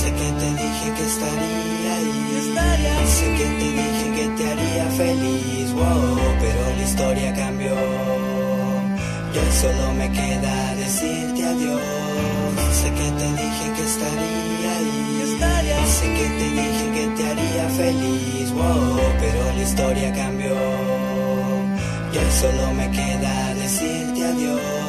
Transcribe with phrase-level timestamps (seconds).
[0.00, 2.22] Sé que te dije que estaría ahí.
[3.16, 5.72] Sé que te dije que te haría feliz.
[5.72, 7.74] Wow, pero la historia cambió.
[9.32, 11.80] Y hoy solo me queda decirte adiós.
[12.80, 15.02] Sé que te dije que estaría ahí.
[15.98, 18.50] Sé que te dije que te haría feliz.
[18.52, 20.56] Wow, pero la historia cambió.
[22.12, 24.81] Y hoy solo me queda decirte adiós.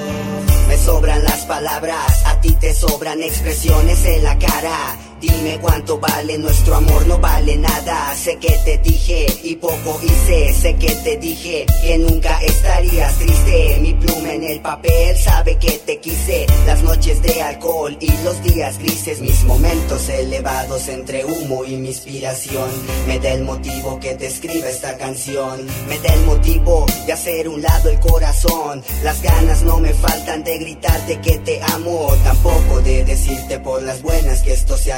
[0.86, 4.98] Sobran las palabras, a ti te sobran expresiones en la cara.
[5.24, 8.14] Dime cuánto vale nuestro amor, no vale nada.
[8.14, 10.54] Sé que te dije y poco hice.
[10.54, 13.78] Sé que te dije que nunca estarías triste.
[13.80, 16.46] Mi pluma en el papel sabe que te quise.
[16.66, 21.88] Las noches de alcohol y los días grises, mis momentos elevados entre humo y mi
[21.88, 22.70] inspiración.
[23.08, 25.66] Me da el motivo que te escriba esta canción.
[25.88, 28.84] Me da el motivo de hacer un lado el corazón.
[29.04, 32.14] Las ganas no me faltan de gritarte que te amo.
[32.26, 34.92] Tampoco de decirte por las buenas que esto se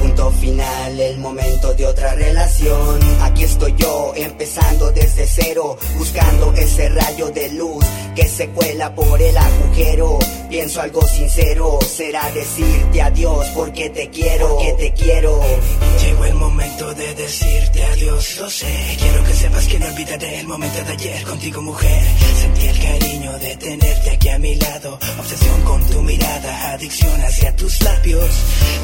[0.00, 3.00] Punto final, el momento de otra relación.
[3.22, 9.20] Aquí estoy yo, empezando desde cero, buscando ese rayo de luz que se cuela por
[9.20, 10.20] el agujero.
[10.48, 15.40] Pienso algo sincero, será decirte adiós porque te quiero, porque te quiero.
[18.38, 18.96] Lo sé.
[18.98, 22.02] Quiero que sepas que no olvidaré el momento de ayer contigo, mujer.
[22.40, 24.98] Sentí el cariño de tenerte aquí a mi lado.
[25.18, 28.30] Obsesión con tu mirada, adicción hacia tus labios.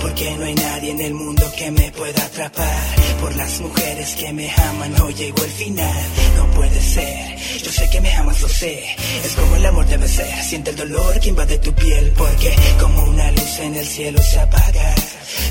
[0.01, 2.97] Porque no hay nadie en el mundo que me pueda atrapar.
[3.21, 6.03] Por las mujeres que me aman, no llegó el final.
[6.37, 8.85] No puede ser, yo sé que me amas, lo sé.
[9.25, 10.43] Es como el amor debe ser.
[10.45, 12.13] Siente el dolor que invade tu piel.
[12.17, 14.95] Porque como una luz en el cielo se apaga.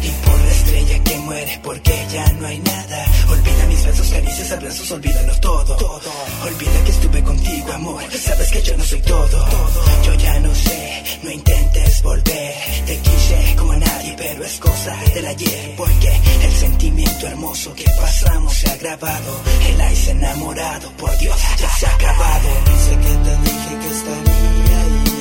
[0.04, 3.06] Y por la estrella que muere, porque ya no hay nada.
[3.30, 5.76] Olvida besos, caricias, abrazos, olvídalo todo.
[5.78, 6.12] todo.
[6.46, 8.04] Olvida que estuve contigo, amor.
[8.12, 9.28] Sabes que yo no soy todo.
[9.28, 10.04] todo.
[10.06, 12.54] Yo ya no sé, no intentes volver.
[12.86, 15.74] Te quise como a nadie, pero es cosa del ayer.
[15.78, 16.12] Porque
[16.44, 19.42] el sentimiento hermoso que pasamos se ha grabado.
[19.68, 22.50] El ice enamorado, por Dios, ya se ha acabado.
[22.86, 25.12] Sé que te dije que estaría ahí.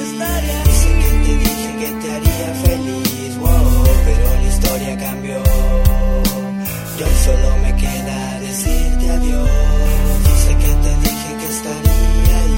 [0.80, 5.42] Sé que te dije que te haría feliz, wow, pero la historia cambió.
[6.98, 7.69] Y hoy solo me
[11.50, 12.56] estaría ahí.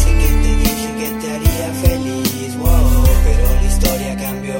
[0.00, 4.54] Sé que te dije que te haría feliz, wow, pero la historia cambió.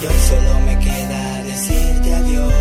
[0.00, 2.52] Y hoy solo me queda decirte adiós.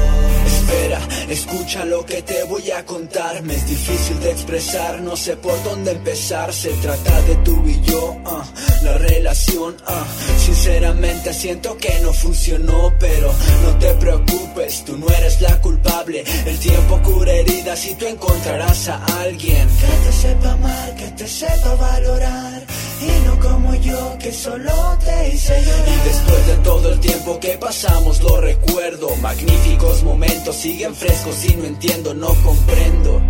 [0.56, 3.42] Espera, escucha lo que te voy a contar.
[3.44, 6.52] Me es difícil de expresar, no sé por dónde empezar.
[6.54, 8.44] Se trata de tú y yo, ah,
[8.84, 9.76] la relación.
[9.86, 10.06] ah.
[10.38, 13.32] Sinceramente siento que no funcionó, pero
[13.64, 16.24] no te preocupes, tú no eres la culpable.
[16.46, 21.28] El tiempo cura heridas y tú encontrarás a alguien Que te sepa amar, que te
[21.28, 22.64] sepa valorar.
[23.02, 25.88] Y no como yo, que solo te hice llorar.
[25.88, 29.16] Y después de todo el tiempo que pasamos lo recuerdo.
[29.18, 33.22] Magníficos momentos siguen frescos y no entiendo, no comprendo.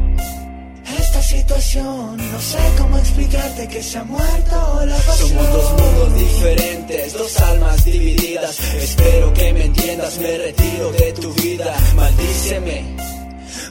[0.99, 5.29] Esta situación, no sé cómo explicarte que se ha muerto la pasión.
[5.29, 8.59] Somos dos mundos diferentes, dos almas divididas.
[8.59, 11.75] Espero que me entiendas, me retiro de tu vida.
[11.95, 13.22] Maldíceme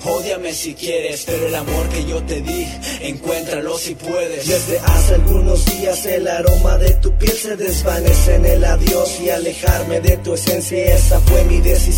[0.04, 2.66] Ódiame si quieres, pero el amor que yo te di,
[3.02, 4.48] encuéntralo si puedes.
[4.48, 9.30] Desde hace algunos días el aroma de tu piel se desvanece en el adiós y
[9.30, 11.91] alejarme de tu esencia, esa fue mi decisión.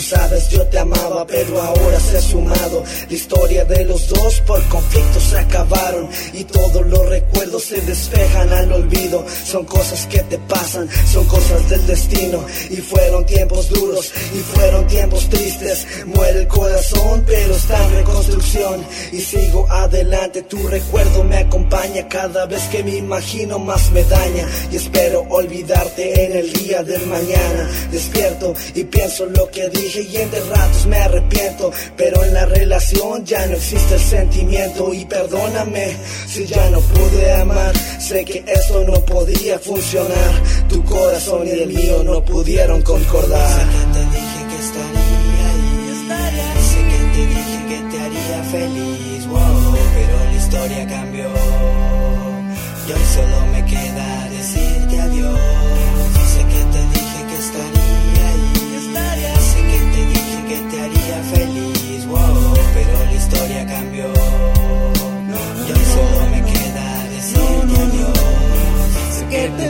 [0.00, 2.82] Sabes, yo te amaba, pero ahora se ha sumado.
[3.08, 8.50] La historia de los dos por conflictos se acabaron y todos los recuerdos se despejan
[8.50, 9.24] al olvido.
[9.44, 14.86] Son cosas que te pasan, son cosas del destino y fueron tiempos duros y fueron
[14.86, 15.86] tiempos tristes.
[16.06, 20.42] Muere el corazón, pero está en reconstrucción y sigo adelante.
[20.42, 26.24] Tu recuerdo me acompaña cada vez que me imagino más me daña y espero olvidarte
[26.24, 27.68] en el día del mañana.
[27.92, 32.46] Despierto y pienso lo que dije y en de ratos me arrepiento, pero en la
[32.46, 35.96] relación ya no existe el sentimiento y perdóname
[36.28, 37.76] si ya no pude amar.
[37.98, 40.42] Sé que eso no podía funcionar.
[40.68, 43.66] Tu corazón y el mío no pudieron concordar.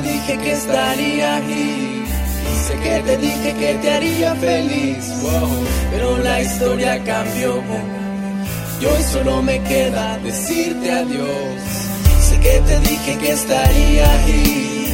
[0.03, 2.05] Te dije que estaría ahí.
[2.67, 5.05] Sé que te dije que te haría feliz.
[5.23, 5.51] Wow.
[5.91, 7.63] Pero la historia cambió.
[8.81, 11.61] Y hoy solo me queda decirte adiós.
[12.29, 14.87] Sé que te dije que estaría ahí.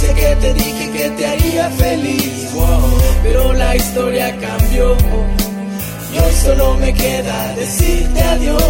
[0.00, 2.52] Sé que te dije que te haría feliz.
[2.52, 3.00] Wow.
[3.22, 4.96] Pero la historia cambió.
[6.14, 8.62] Y hoy solo me queda decirte adiós.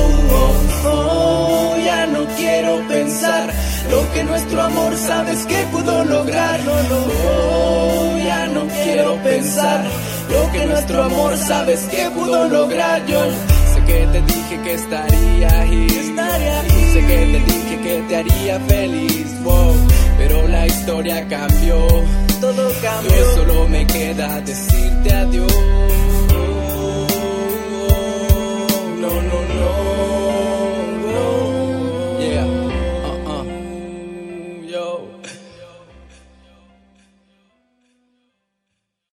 [0.87, 3.52] Oh, ya no quiero pensar
[3.91, 6.61] lo que nuestro amor sabes que pudo lograr.
[6.64, 6.99] No, no,
[7.29, 9.85] oh, ya no quiero pensar
[10.31, 13.05] lo que nuestro amor sabes que pudo lograr.
[13.06, 13.20] Yo
[13.75, 15.94] sé que te dije que estaría ahí.
[16.93, 19.43] Sé que te dije que te haría feliz.
[19.43, 19.75] Wow,
[20.17, 21.87] pero la historia cambió.
[22.40, 23.12] Todo cambió.
[23.12, 24.85] Y solo me queda decir